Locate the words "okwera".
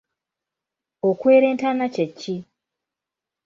1.09-1.45